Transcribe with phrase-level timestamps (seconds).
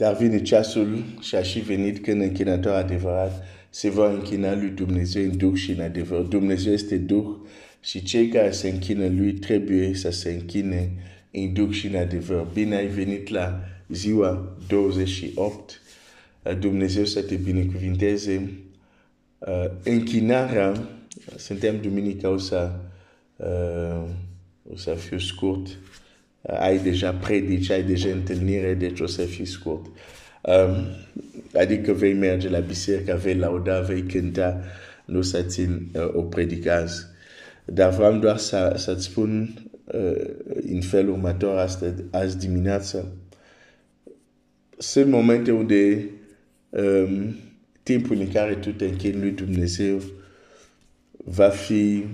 [0.00, 5.22] Dar vine ceasul și a și venit când închinător adevărat se va închina lui Dumnezeu
[5.22, 6.20] în Duh și în adevăr.
[6.20, 7.26] Dumnezeu este Duh
[7.80, 10.90] și cei care se închină lui trebuie să se închine
[11.30, 12.46] în Duh și în adevăr.
[12.52, 15.80] Bine ai venit la ziua 28.
[16.58, 18.50] Dumnezeu să te binecuvinteze.
[19.82, 20.88] Închinarea,
[21.36, 22.72] suntem duminica, o să,
[24.72, 25.78] o să fiu scurt.
[26.42, 29.86] Ai deja predici, ai deja întâlnire, deci o să fii scurt.
[30.42, 30.86] Um,
[31.54, 34.60] adică vei merge la biserică, vei lauda, vei cânta,
[35.04, 37.06] nu să țin uh, o predicaz.
[37.64, 39.54] Dar vreau doar să, să-ți spun
[39.84, 40.24] uh,
[40.72, 43.12] în felul următor astăzi, azi dimineață.
[44.78, 46.10] Sunt momente unde
[46.68, 47.36] um,
[47.82, 50.02] timpul în care tu te închini lui Dumnezeu
[51.24, 52.04] va fi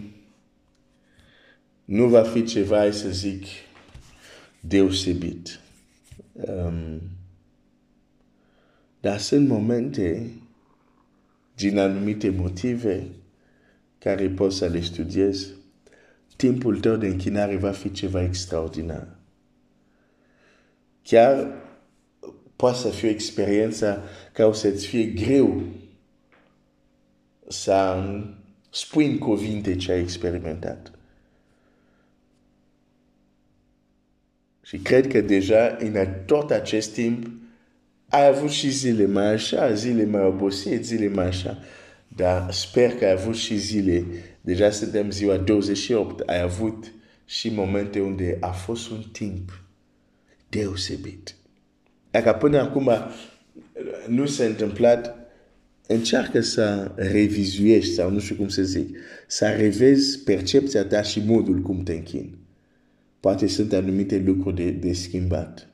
[1.85, 3.45] nu va fi ceva, să zic,
[4.69, 5.61] deosebit.
[6.33, 7.01] Um,
[9.01, 10.31] dar sunt momente,
[11.55, 13.09] din anumite motive,
[13.99, 15.49] care poți să le studiezi,
[16.37, 19.17] timpul tău de închinare va fi ceva extraordinar.
[21.03, 21.55] Chiar
[22.57, 25.63] poate să fie o experiență care o să-ți fie greu
[27.49, 28.05] să
[28.71, 30.96] spui în cuvinte ce ai experimentat.
[34.67, 37.31] Și cred că deja în tot acest timp
[38.09, 41.59] ai avut și zile mai așa, zile mai obosit, zile mai așa.
[42.09, 44.05] Dar sper că ai avut și zile,
[44.41, 46.93] deja suntem ziua 28, ai avut
[47.25, 49.63] și momente unde a fost un timp
[50.49, 51.35] deosebit.
[52.11, 52.91] Dacă până acum
[54.07, 55.17] nu s-a întâmplat,
[55.87, 61.61] încearcă să revizuiești sau nu știu cum să zic, să revezi percepția ta și modul
[61.61, 62.46] cum te închin.
[63.27, 65.71] Poate sunt anumite lucruri de, de schimbat.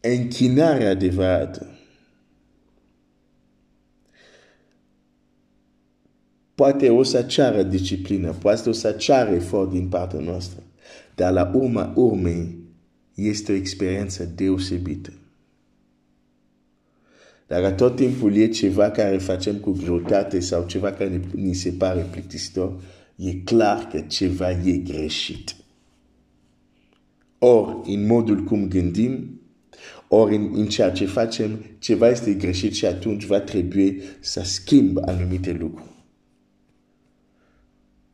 [0.00, 1.78] închinarea adevărată.
[6.54, 10.62] Poate o să ceară disciplină, poate o să ceară efort din partea noastră,
[11.14, 12.58] dar la urma urmei
[13.14, 15.19] este o experiență deosebită.
[17.50, 22.06] Dacă tot timpul e ceva care facem cu greutate sau ceva care ni se pare
[22.10, 22.82] plictisitor,
[23.16, 25.54] e clar că ceva e greșit.
[27.38, 29.40] Ori, în modul cum gândim,
[30.08, 34.98] ori în, în ceea ce facem, ceva este greșit și atunci va trebui să schimb
[35.04, 36.04] anumite lucruri.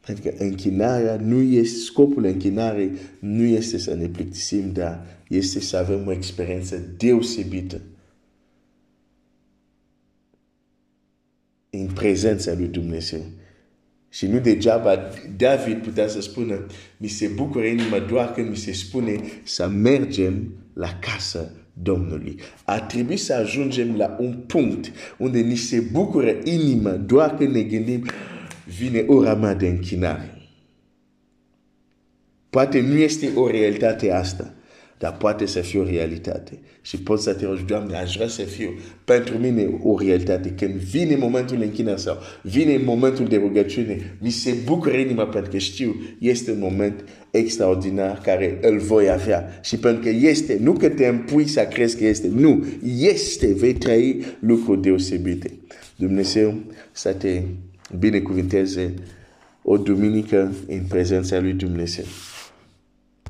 [0.07, 5.77] Pentru că închinarea nu este, scopul închinarei nu este să ne plictisim, dar este să
[5.77, 7.81] avem o experiență deosebită
[11.81, 13.21] în prezența lui Dumnezeu.
[14.09, 14.99] Și nu degeaba
[15.37, 16.67] David putea să spună,
[16.97, 21.51] mi se bucură inima doar când mi se spune să mergem la casă
[21.83, 22.41] Domnului.
[22.65, 27.63] A trebuit să ajungem la un punct unde ni se bucură inima doar când ne
[27.63, 28.05] gândim
[28.79, 30.31] vine ora mea de închinare.
[32.51, 34.55] Poate nu este o realitate asta,
[34.99, 36.59] dar poate să fie o realitate.
[36.83, 40.49] Și poți să te rogi, Doamne, aș vrea să fiu pentru mine o realitate.
[40.49, 45.59] Când vine momentul închinare sau vine momentul de rugăciune, mi se bucură inima pentru că
[45.59, 49.61] știu, este un moment extraordinar care îl voi avea.
[49.63, 52.67] Și pentru că este, nu că te împui să crezi că este, nu,
[52.99, 55.51] este, vei trăi lucruri deosebite.
[55.97, 56.55] Dumnezeu
[56.93, 57.43] să te
[57.99, 58.95] binecuvinteze
[59.63, 62.05] o duminică în prezența lui Dumnezeu.